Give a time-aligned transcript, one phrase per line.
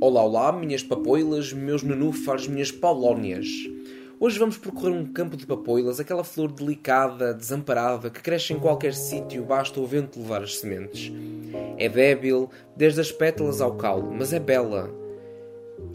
[0.00, 3.48] Olá, olá, minhas papoilas, meus nenúfares, minhas polónias.
[4.20, 8.94] Hoje vamos percorrer um campo de papoilas, aquela flor delicada, desamparada, que cresce em qualquer
[8.94, 11.12] sítio, basta o vento levar as sementes.
[11.76, 14.88] É débil, desde as pétalas ao caule, mas é bela.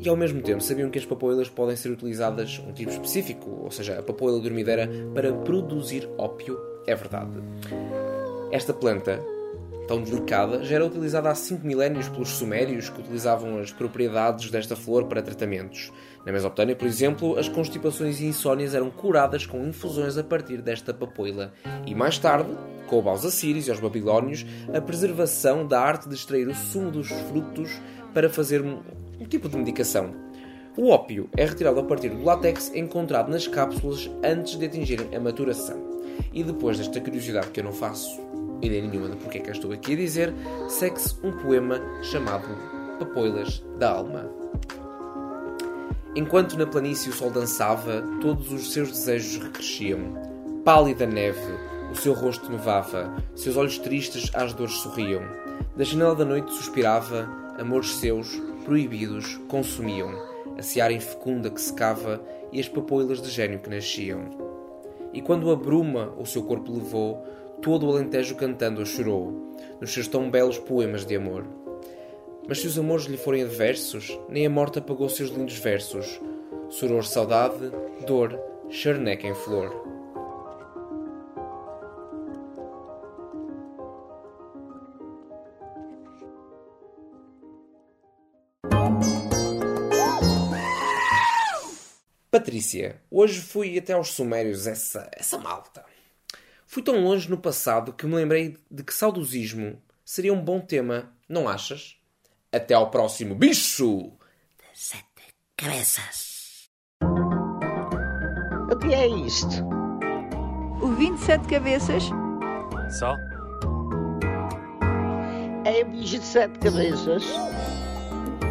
[0.01, 3.71] E ao mesmo tempo, sabiam que as papoilas podem ser utilizadas um tipo específico, ou
[3.71, 6.59] seja, a papoila dormideira, para produzir ópio?
[6.85, 7.39] É verdade.
[8.51, 9.23] Esta planta,
[9.87, 14.75] tão delicada, já era utilizada há 5 milénios pelos sumérios que utilizavam as propriedades desta
[14.75, 15.91] flor para tratamentos.
[16.25, 20.93] Na Mesopotâmia, por exemplo, as constipações e insónias eram curadas com infusões a partir desta
[20.93, 21.53] papoila.
[21.85, 22.49] E mais tarde,
[22.87, 27.09] coube aos assírios e aos babilónios a preservação da arte de extrair o sumo dos
[27.09, 27.81] frutos
[28.13, 28.79] para fazer um,
[29.27, 30.13] tipo de medicação.
[30.77, 35.19] O ópio é retirado a partir do látex encontrado nas cápsulas antes de atingirem a
[35.19, 35.93] maturação.
[36.31, 38.21] E depois desta curiosidade que eu não faço
[38.65, 40.33] ideia nenhuma de porque é que estou aqui a dizer,
[40.67, 42.47] segue-se um poema chamado
[42.99, 44.29] Papoilas da Alma.
[46.15, 49.99] Enquanto na planície o sol dançava, todos os seus desejos recresciam.
[50.63, 51.39] Pálida neve,
[51.91, 55.23] o seu rosto nevava, seus olhos tristes às dores sorriam.
[55.75, 57.27] Da janela da noite suspirava,
[57.59, 60.11] amores seus, proibidos, consumiam.
[60.57, 64.29] A seara infecunda que secava e as papoilas de gênio que nasciam.
[65.11, 67.23] E quando a bruma o seu corpo levou,
[67.63, 71.47] todo o Alentejo cantando a chorou, nos seus tão belos poemas de amor.
[72.45, 76.19] Mas se os amores lhe forem adversos, nem a morte apagou seus lindos versos.
[76.69, 77.71] Soror, saudade,
[78.05, 78.37] dor,
[78.69, 79.71] charneca em flor.
[92.29, 95.92] Patrícia, hoje fui até aos Sumérios, essa, essa malta.
[96.73, 101.13] Fui tão longe no passado que me lembrei de que saudosismo seria um bom tema,
[101.29, 101.97] não achas?
[102.51, 104.11] Até ao próximo bicho!
[104.73, 105.05] Sete
[105.55, 106.71] cabeças.
[108.71, 109.63] O que é isto?
[110.81, 112.05] O 27 cabeças?
[112.97, 113.17] Só?
[115.65, 117.23] É um bicho de sete cabeças.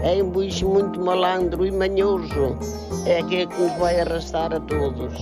[0.04, 2.56] É um bicho muito malandro e manhoso.
[3.04, 5.12] É aquele que nos vai arrastar a todos.